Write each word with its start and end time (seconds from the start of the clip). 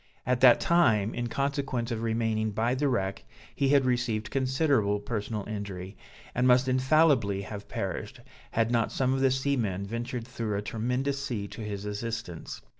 At 0.25 0.41
that 0.41 0.59
time, 0.59 1.13
in 1.13 1.27
consequence 1.27 1.91
of 1.91 2.01
remaining 2.01 2.49
by 2.53 2.73
the 2.73 2.89
wreck, 2.89 3.23
he 3.53 3.69
had 3.69 3.85
received 3.85 4.31
considerable 4.31 4.99
personal 4.99 5.47
injury, 5.47 5.95
and 6.33 6.47
must 6.47 6.67
infallibly 6.67 7.43
have 7.43 7.69
perished, 7.69 8.19
had 8.49 8.71
not 8.71 8.91
some 8.91 9.13
of 9.13 9.19
the 9.19 9.29
seamen 9.29 9.85
ventured 9.85 10.25
through 10.27 10.57
a 10.57 10.61
tremendous 10.63 11.23
sea 11.23 11.47
to 11.49 11.61
his 11.61 11.85
assistance. 11.85 12.63